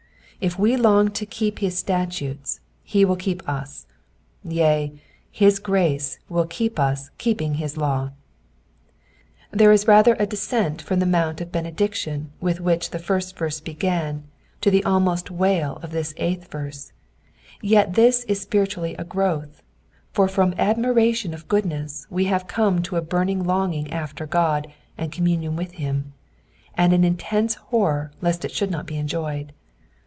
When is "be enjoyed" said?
28.87-29.53